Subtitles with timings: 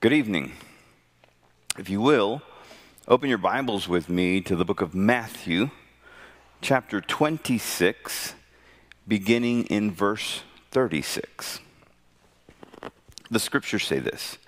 [0.00, 0.52] Good evening.
[1.76, 2.40] If you will,
[3.06, 5.68] open your Bibles with me to the book of Matthew,
[6.62, 8.32] chapter 26,
[9.06, 10.40] beginning in verse
[10.70, 11.60] 36.
[13.30, 14.38] The scriptures say this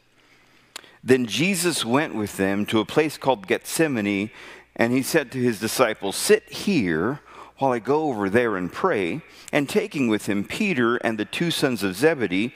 [1.04, 4.30] Then Jesus went with them to a place called Gethsemane,
[4.74, 7.20] and he said to his disciples, Sit here
[7.58, 9.20] while I go over there and pray.
[9.52, 12.54] And taking with him Peter and the two sons of Zebedee,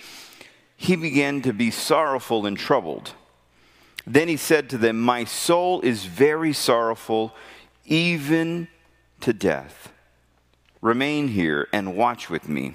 [0.76, 3.12] he began to be sorrowful and troubled.
[4.06, 7.34] Then he said to them, My soul is very sorrowful,
[7.84, 8.68] even
[9.20, 9.92] to death.
[10.80, 12.74] Remain here and watch with me.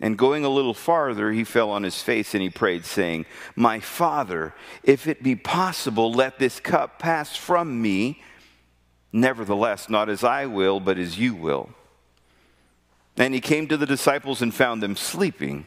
[0.00, 3.80] And going a little farther, he fell on his face and he prayed, saying, My
[3.80, 8.22] Father, if it be possible, let this cup pass from me.
[9.12, 11.70] Nevertheless, not as I will, but as you will.
[13.16, 15.66] And he came to the disciples and found them sleeping.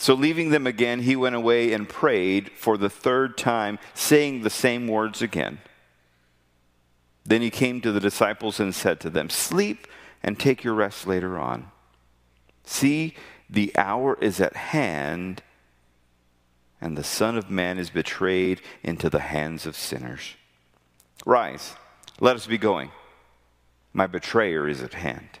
[0.00, 4.48] So, leaving them again, he went away and prayed for the third time, saying the
[4.48, 5.58] same words again.
[7.26, 9.86] Then he came to the disciples and said to them, Sleep
[10.22, 11.70] and take your rest later on.
[12.64, 13.14] See,
[13.50, 15.42] the hour is at hand,
[16.80, 20.34] and the Son of Man is betrayed into the hands of sinners.
[21.26, 21.74] Rise,
[22.20, 22.90] let us be going.
[23.92, 25.40] My betrayer is at hand.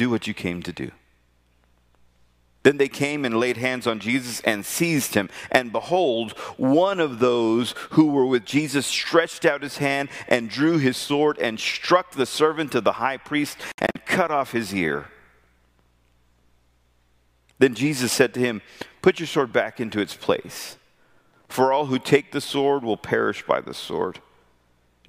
[0.00, 0.90] do what you came to do.
[2.62, 5.28] Then they came and laid hands on Jesus and seized him.
[5.50, 10.78] And behold, one of those who were with Jesus stretched out his hand and drew
[10.78, 15.08] his sword and struck the servant of the high priest and cut off his ear.
[17.58, 18.62] Then Jesus said to him,
[19.02, 20.78] Put your sword back into its place,
[21.46, 24.20] for all who take the sword will perish by the sword.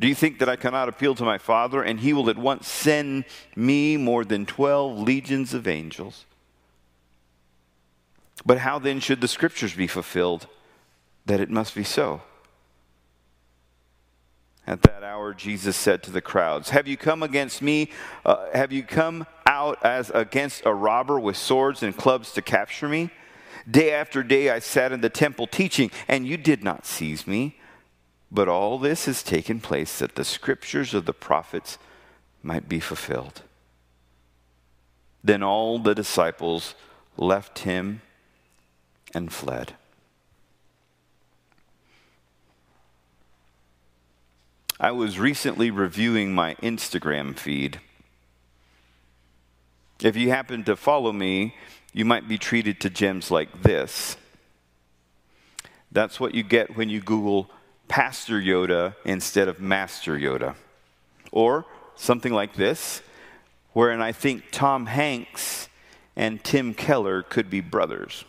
[0.02, 2.68] Do you think that I cannot appeal to my Father, and he will at once
[2.68, 3.24] send
[3.56, 6.26] me more than 12 legions of angels?
[8.44, 10.48] But how then should the scriptures be fulfilled
[11.28, 12.24] that it must be so?
[14.66, 17.92] At that hour, Jesus said to the crowds, Have you come against me?
[18.26, 22.90] Uh, have you come out as against a robber with swords and clubs to capture
[22.90, 23.12] me?
[23.70, 27.61] Day after day I sat in the temple teaching, and you did not seize me.
[28.32, 31.78] But all this has taken place that the scriptures of the prophets
[32.42, 33.42] might be fulfilled.
[35.24, 36.74] Then all the disciples
[37.18, 38.02] left him
[39.14, 39.74] and fled.
[44.80, 47.80] I was recently reviewing my Instagram feed.
[50.02, 51.56] If you happen to follow me,
[51.94, 54.18] you might be treated to gems like this.
[55.92, 57.52] That's what you get when you Google
[57.92, 60.56] Pastor Yoda instead of Master Yoda.
[61.30, 61.66] Or
[61.98, 63.02] something like this,
[63.74, 65.68] wherein I think Tom Hanks
[66.16, 68.24] and Tim Keller could be brothers.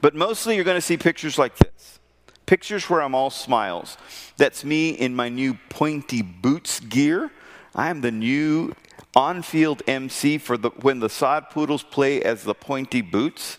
[0.00, 1.98] But mostly you're going to see pictures like this
[2.46, 3.96] pictures where I'm all smiles.
[4.36, 7.32] That's me in my new pointy boots gear.
[7.74, 8.74] I am the new
[9.16, 13.58] on field MC for the, when the sod poodles play as the pointy boots.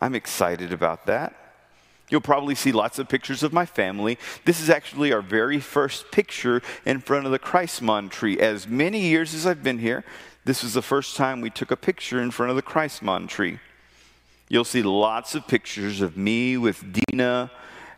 [0.00, 1.39] I'm excited about that.
[2.10, 4.18] You'll probably see lots of pictures of my family.
[4.44, 8.38] This is actually our very first picture in front of the Chrismon tree.
[8.38, 10.04] As many years as I've been here,
[10.44, 13.60] this was the first time we took a picture in front of the Chrismon tree.
[14.48, 17.52] You'll see lots of pictures of me with Dina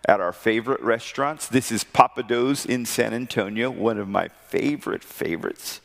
[0.06, 1.48] at our favorite restaurants.
[1.48, 5.80] This is Pappadeaux's in San Antonio, one of my favorite favorites.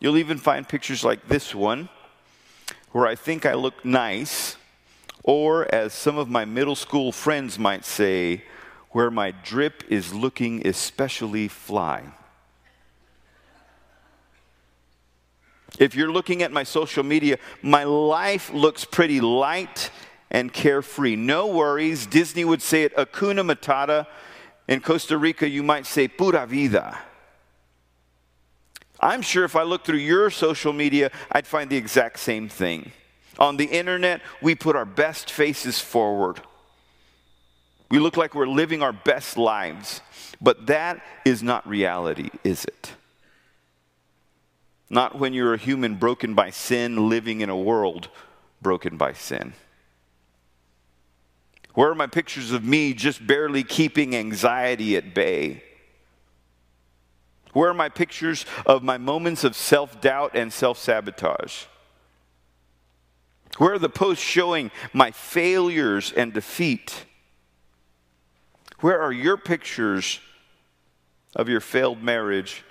[0.00, 1.88] You'll even find pictures like this one,
[2.92, 4.56] where I think I look nice
[5.24, 8.44] or, as some of my middle school friends might say,
[8.90, 12.04] where my drip is looking especially fly.
[15.78, 19.90] If you're looking at my social media, my life looks pretty light
[20.30, 21.16] and carefree.
[21.16, 22.06] No worries.
[22.06, 24.06] Disney would say it Hakuna Matata.
[24.68, 26.98] In Costa Rica, you might say pura vida.
[29.00, 32.92] I'm sure if I look through your social media, I'd find the exact same thing.
[33.38, 36.40] On the internet, we put our best faces forward.
[37.90, 40.00] We look like we're living our best lives.
[40.40, 42.92] But that is not reality, is it?
[44.90, 48.08] Not when you're a human broken by sin, living in a world
[48.60, 49.54] broken by sin.
[51.74, 55.62] Where are my pictures of me just barely keeping anxiety at bay?
[57.52, 61.64] Where are my pictures of my moments of self doubt and self sabotage?
[63.58, 67.04] Where are the posts showing my failures and defeat?
[68.80, 70.20] Where are your pictures
[71.36, 72.64] of your failed marriage,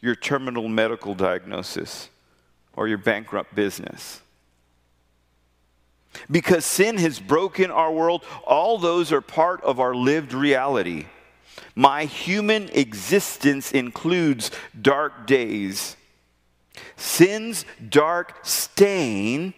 [0.00, 2.08] your terminal medical diagnosis,
[2.74, 4.20] or your bankrupt business?
[6.30, 11.06] Because sin has broken our world, all those are part of our lived reality.
[11.74, 15.96] My human existence includes dark days.
[16.96, 19.54] Sin's dark stain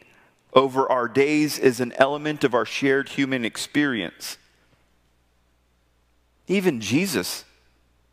[0.54, 4.38] over our days is an element of our shared human experience.
[6.46, 7.44] Even Jesus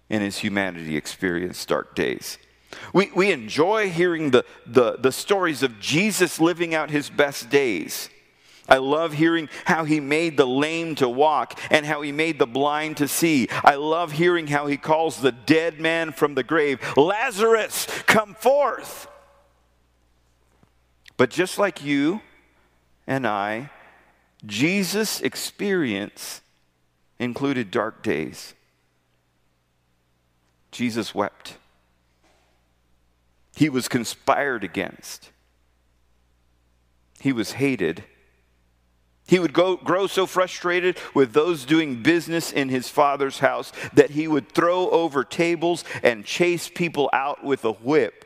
[0.09, 2.37] in his humanity experienced dark days.
[2.93, 8.09] We, we enjoy hearing the, the, the stories of Jesus living out his best days.
[8.69, 12.47] I love hearing how he made the lame to walk and how he made the
[12.47, 13.49] blind to see.
[13.63, 19.07] I love hearing how he calls the dead man from the grave, Lazarus, come forth.
[21.17, 22.21] But just like you
[23.11, 23.69] and I,
[24.45, 26.39] Jesus' experience
[27.19, 28.53] included dark days.
[30.71, 31.57] Jesus wept.
[33.53, 35.29] He was conspired against.
[37.19, 38.05] He was hated
[39.27, 44.09] he would go, grow so frustrated with those doing business in his father's house that
[44.09, 48.25] he would throw over tables and chase people out with a whip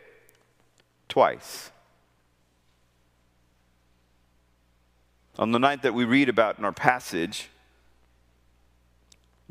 [1.08, 1.70] twice.
[5.38, 7.50] On the night that we read about in our passage,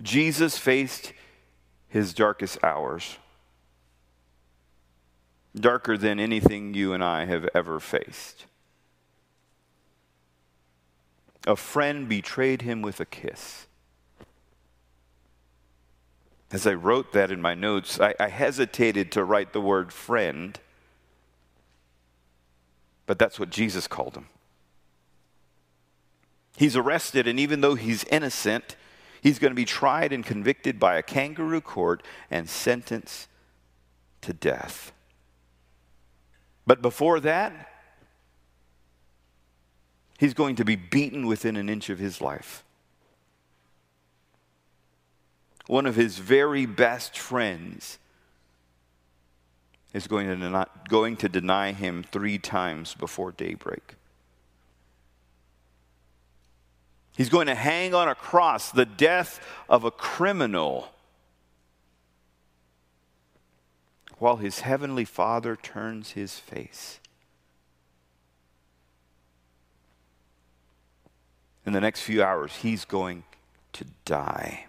[0.02, 1.12] Jesus faced
[1.88, 3.19] his darkest hours,
[5.54, 8.46] darker than anything you and I have ever faced.
[11.46, 13.66] A friend betrayed him with a kiss.
[16.50, 20.58] As I wrote that in my notes, I, I, hesitated to write the word friend,
[23.06, 24.26] but that's what Jesus called him.
[26.56, 28.77] He's arrested, and even though he's innocent,
[29.21, 33.29] he's going to be tried and convicted by a kangaroo court and sentenced
[34.21, 34.93] to death.
[36.67, 37.71] But before that,
[40.19, 42.65] he's going to be beaten within an inch of his life.
[45.67, 47.99] One of his very best friends
[49.93, 53.97] is going to, deny, going to deny him three times before daybreak.
[57.16, 60.88] He's going to hang on a cross, the death of a criminal,
[64.19, 66.98] while his heavenly Father turns his face.
[71.67, 73.24] in the next few hours, he's going
[73.72, 74.67] to die.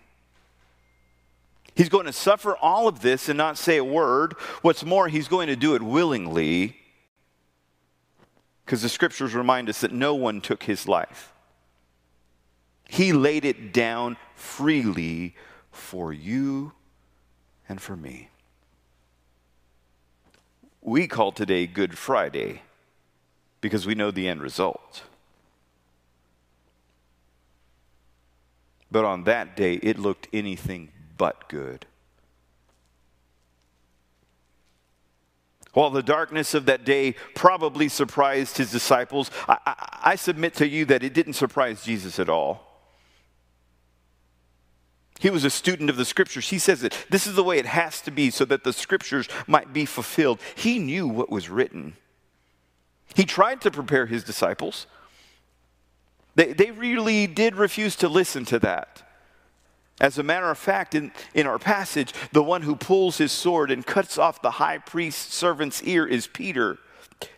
[1.76, 4.34] He's going to suffer all of this and not say a word.
[4.62, 6.78] What's more, he's going to do it willingly
[8.66, 11.34] because the scriptures remind us that no one took his life.
[12.90, 15.36] He laid it down freely
[15.72, 16.74] for you
[17.68, 18.30] and for me.
[20.82, 22.62] We call today Good Friday
[23.60, 25.04] because we know the end result.
[28.92, 31.86] But on that day, it looked anything but good.
[35.74, 40.68] While the darkness of that day probably surprised his disciples, I, I, I, submit to
[40.68, 42.75] you that it didn't surprise Jesus at all.
[45.26, 46.50] He was a student of the scriptures.
[46.50, 49.28] He says that this is the way it has to be so that the scriptures
[49.48, 50.40] might be fulfilled.
[50.54, 51.94] He knew what was written.
[53.16, 54.86] He tried to prepare his disciples.
[56.36, 59.02] They, they really did refuse to listen to that.
[60.00, 63.72] As a matter of fact, in, in our passage, the one who pulls his sword
[63.72, 66.78] and cuts off the high priest's servant's ear is Peter.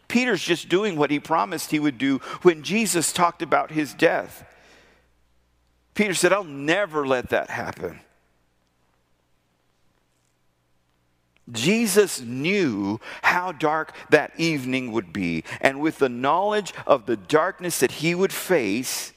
[0.09, 4.43] Peter's just doing what he promised he would do when Jesus talked about his death.
[5.97, 7.99] Peter said, I'll never let that happen.
[11.51, 15.43] Jesus knew how dark that evening would be.
[15.59, 19.11] And with the knowledge of the darkness that he would face,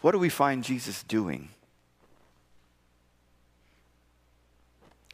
[0.00, 1.48] what do we find Jesus doing?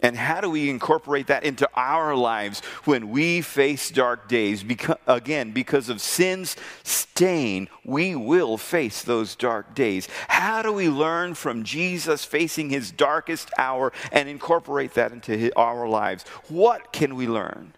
[0.02, 4.64] And how do we incorporate that into our lives when we face dark days?
[4.64, 10.08] Because, again, because of sin's stain, we will face those dark days.
[10.26, 15.52] How do we learn from Jesus facing his darkest hour and incorporate that into his,
[15.56, 16.24] our lives?
[16.48, 17.72] What can we learn?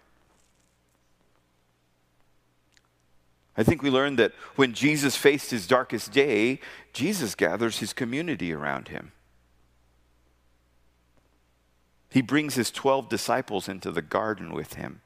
[3.55, 6.59] I think we learned that when Jesus faced his darkest day,
[6.91, 9.11] Jesus gathers his community around him.
[12.15, 15.01] He brings his 12 disciples into the garden with him.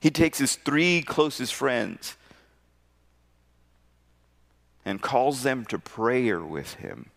[0.00, 2.16] He takes his three closest friends
[4.86, 7.10] and calls them to prayer with him.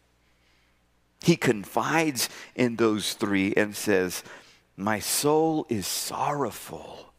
[1.23, 4.21] He confides in those three and says,
[4.75, 7.13] My soul is sorrowful,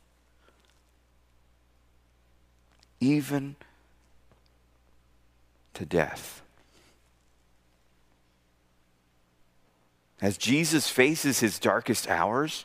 [3.00, 3.56] even
[5.72, 6.42] to death.
[10.22, 12.64] As Jesus faces his darkest hours,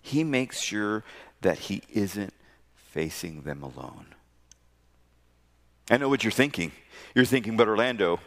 [0.00, 1.04] he makes sure
[1.42, 2.32] that he isn't
[2.74, 4.06] facing them alone.
[5.90, 6.72] I know what you're thinking.
[7.14, 8.18] You're thinking, but Orlando,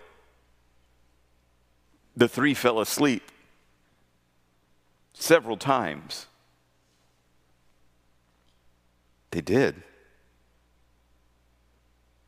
[2.16, 3.24] the three fell asleep
[5.14, 6.28] several times.
[9.32, 9.82] They did.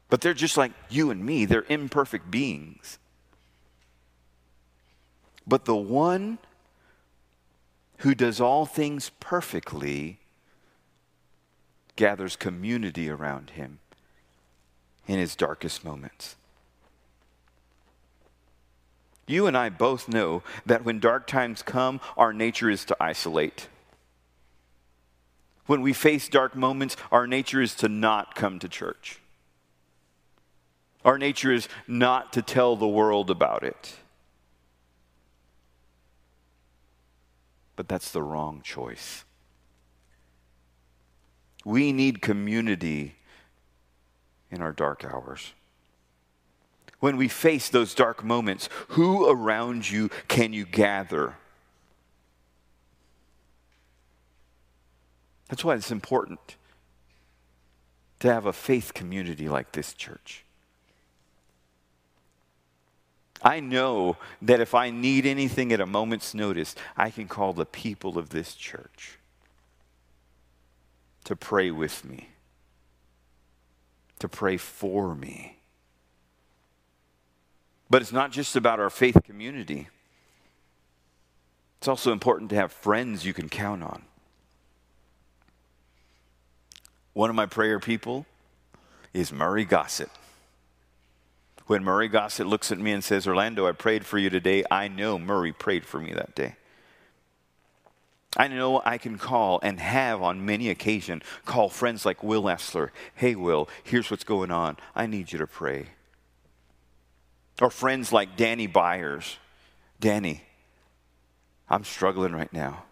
[0.09, 2.97] But they're just like you and me, they're imperfect beings.
[5.45, 6.37] But the one
[7.97, 10.19] who does all things perfectly
[11.95, 13.79] gathers community around him
[15.07, 16.35] in his darkest moments.
[19.27, 23.67] You and I both know that when dark times come, our nature is to isolate.
[25.65, 29.19] When we face dark moments, our nature is to not come to church.
[31.05, 33.95] Our nature is not to tell the world about it.
[37.75, 39.25] But that's the wrong choice.
[41.65, 43.15] We need community
[44.51, 45.53] in our dark hours.
[46.99, 51.35] When we face those dark moments, who around you can you gather?
[55.49, 56.55] That's why it's important
[58.19, 60.42] to have a faith community like this church.
[63.43, 67.65] I know that if I need anything at a moment's notice, I can call the
[67.65, 69.17] people of this church
[71.25, 72.29] to pray with me,
[74.19, 75.57] to pray for me.
[77.89, 79.89] But it's not just about our faith community.
[81.79, 84.03] It's also important to have friends you can count on.
[87.11, 88.25] One of my prayer people
[89.13, 90.09] is Murray Gossett.
[91.65, 94.87] When Murray Gossett looks at me and says, Orlando, I prayed for you today, I
[94.87, 96.55] know Murray prayed for me that day.
[98.35, 102.89] I know I can call and have on many occasions call friends like Will Essler.
[103.13, 104.77] Hey, Will, here's what's going on.
[104.95, 105.87] I need you to pray.
[107.61, 109.37] Or friends like Danny Byers.
[109.99, 110.43] Danny,
[111.69, 112.83] I'm struggling right now.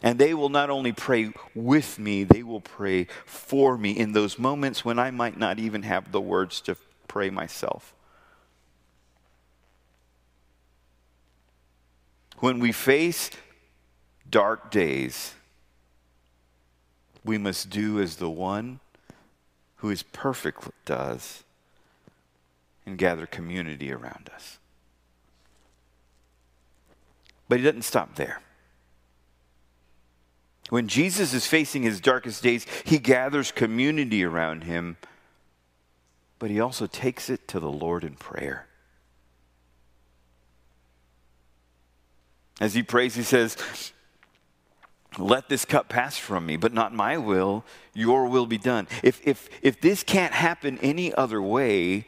[0.00, 4.38] And they will not only pray with me, they will pray for me in those
[4.38, 6.76] moments when I might not even have the words to
[7.08, 7.94] pray myself.
[12.38, 13.30] When we face
[14.30, 15.34] dark days,
[17.24, 18.78] we must do as the one
[19.76, 21.44] who is perfect does
[22.86, 24.58] and gather community around us.
[27.48, 28.40] But he doesn't stop there.
[30.70, 34.96] When Jesus is facing his darkest days, he gathers community around him
[36.38, 38.66] but he also takes it to the Lord in prayer.
[42.60, 43.56] As he prays, he says,
[45.16, 47.64] Let this cup pass from me, but not my will,
[47.94, 48.88] your will be done.
[49.02, 52.06] If, if, if this can't happen any other way,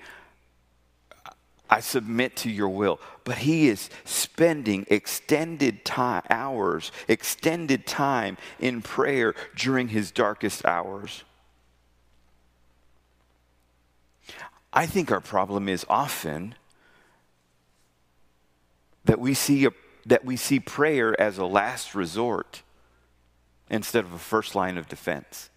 [1.68, 3.00] I submit to your will.
[3.22, 11.22] But he is spending extended time, hours, extended time in prayer during his darkest hours.
[14.80, 16.54] I think our problem is often
[19.04, 19.72] that we see, a,
[20.06, 22.62] that we see prayer as a last resort
[23.68, 25.50] instead of a first line of defense.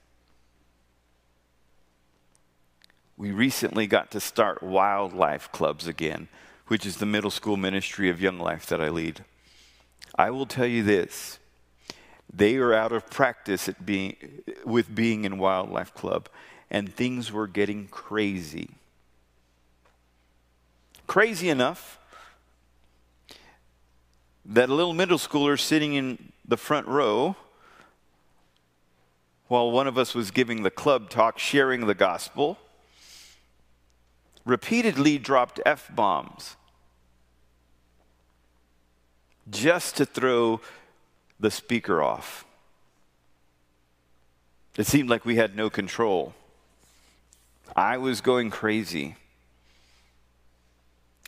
[3.16, 6.28] We recently got to start WyldLife clubs again,
[6.68, 9.24] which is the middle school ministry of Young Life that I lead.
[10.16, 11.40] I will tell you this
[12.30, 14.18] they are out of practice at being,
[14.66, 16.28] with being in WyldLife club
[16.70, 18.72] and things were getting crazy.
[21.14, 22.00] Crazy enough
[24.44, 27.36] that a little middle schooler sitting in the front row
[29.48, 32.58] while one of us was giving the club talk, sharing the gospel,
[34.44, 36.56] repeatedly dropped F bombs
[39.52, 40.62] just to throw
[41.40, 42.44] the speaker off.
[44.80, 46.34] It seemed like we had no control.
[47.76, 49.16] I was going crazy.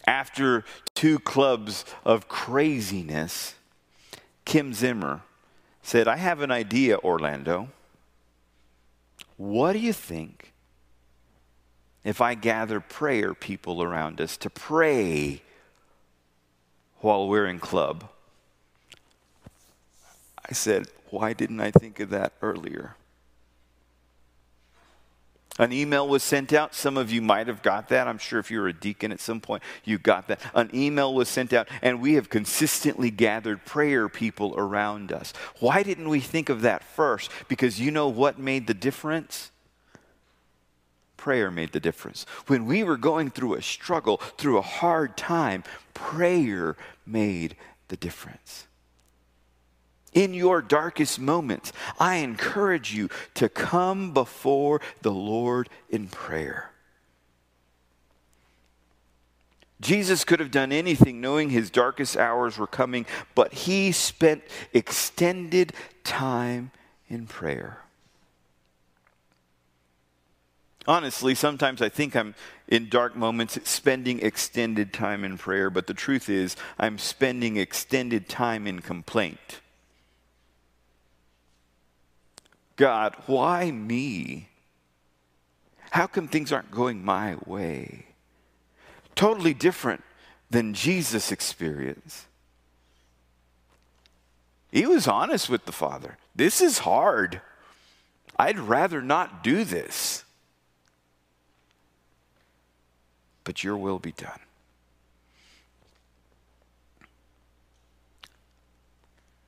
[0.07, 3.55] After two clubs of craziness,
[4.45, 5.21] Kim Zimmer
[5.81, 7.69] said, I have an idea, Orlando.
[9.37, 10.53] What do you think
[12.03, 15.41] if I gather prayer people around us to pray
[16.99, 18.09] while we're in club?
[20.47, 22.95] I said, Why didn't I think of that earlier?
[25.57, 26.75] An email was sent out.
[26.75, 28.07] Some of you might have got that.
[28.07, 30.41] I'm sure if you were a deacon at some point, you got that.
[30.53, 35.31] An email was sent out, and we have consistently gathered prayer people around us.
[35.59, 37.31] Why didn't we think of that first?
[37.47, 39.51] Because you know what made the difference?
[41.15, 42.25] Prayer made the difference.
[42.47, 47.55] When we were going through a struggle, through a hard time, prayer made
[47.87, 48.67] the difference
[50.15, 56.71] in your darkest moments, I encourage you to come before the Lord in prayer.
[59.81, 63.05] Jesus could have done anything knowing his darkest hours were coming,
[63.35, 64.41] but he spent
[64.73, 66.71] extended time
[67.09, 67.81] in prayer.
[70.87, 72.35] Honestly, sometimes I think I'm
[72.67, 78.29] in dark moments spending extended time in prayer, but the truth is, I'm spending extended
[78.29, 79.61] time in complaint.
[82.75, 84.49] God, why me?
[85.91, 88.07] How come things aren't going my way?
[89.15, 90.03] Totally different
[90.49, 92.25] than Jesus' experience.
[94.71, 96.17] He was honest with the Father.
[96.35, 97.39] This is hard.
[98.37, 100.25] I'd rather not do this.
[103.45, 104.39] But your will be done.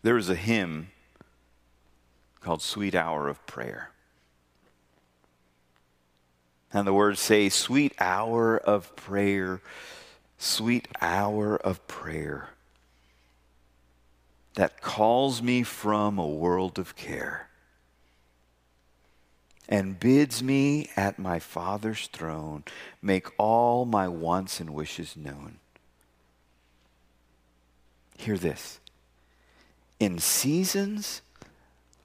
[0.02, 0.92] There is a hymn
[2.48, 3.90] called Sweet Hour of Prayer.
[6.72, 9.60] And the words say, Sweet hour of prayer,
[10.38, 12.52] sweet hour of prayer
[14.54, 17.50] that calls me from a world of care
[19.68, 22.64] and bids me at my Father's throne
[23.02, 25.58] make all my wants and wishes known.
[28.18, 28.80] Hear this.
[30.00, 31.22] In seasons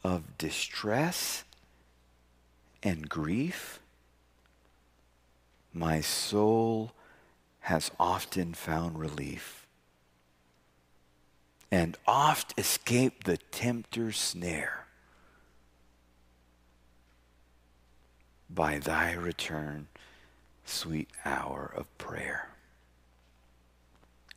[0.04, 1.44] of distress
[2.82, 3.80] and grief,
[5.72, 6.92] my soul
[7.60, 9.66] has often found relief
[11.70, 14.84] and oft escaped the tempter's snare.
[18.50, 19.88] By thy return,
[20.66, 22.50] sweet hour of prayer.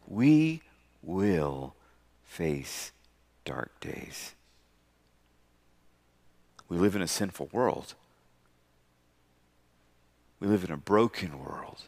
[0.07, 0.61] We
[1.03, 1.75] will
[2.23, 2.91] face
[3.43, 4.33] dark days.
[6.67, 7.93] We live in a sinful world.
[10.39, 11.83] We live in a broken world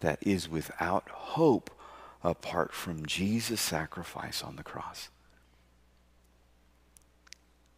[0.00, 1.70] that is without hope
[2.22, 5.08] apart from Jesus' sacrifice on the cross.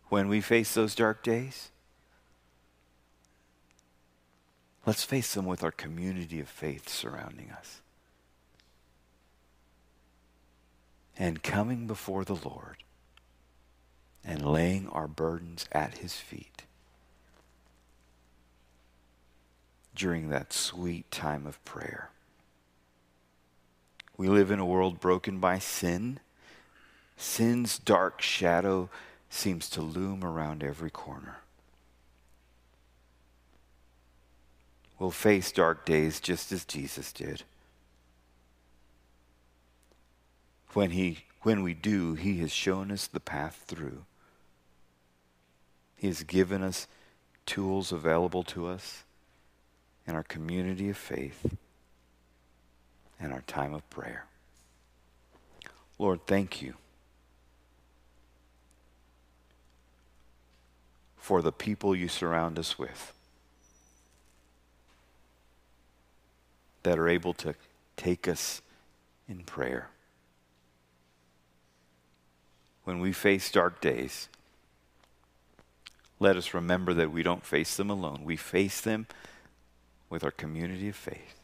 [0.09, 1.70] When we face those dark days,
[4.85, 7.81] let's face them with our community of faith surrounding us.
[11.16, 12.79] And coming before the Lord
[14.25, 16.63] and laying our burdens at his feet
[19.95, 22.11] during that sweet time of prayer.
[24.17, 26.21] We live in a world broken by sin.
[27.17, 28.89] Sin's dark shadow
[29.29, 31.39] seems to loom around every corner.
[34.99, 37.43] We'll face dark days just as Jesus did.
[40.75, 44.05] When, he, when we do, he has shown us the path through.
[46.03, 46.88] He has given us
[47.47, 49.05] tools available to us
[50.05, 51.55] in our community of faith
[53.21, 54.25] and our time of prayer.
[56.01, 56.75] Lord, thank you
[61.19, 63.12] for the people you surround us with
[66.83, 67.55] that are able to
[67.97, 68.61] take us
[69.29, 69.88] in prayer.
[72.83, 74.29] When we face dark days,
[76.23, 78.23] let us remember that we don't face them alone.
[78.25, 79.07] We face them
[80.09, 81.41] with our community of faith.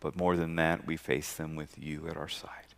[0.00, 2.74] But more than that, we face them with you at our side.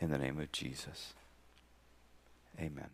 [0.00, 1.14] In the name of Jesus.
[2.58, 2.90] Amen.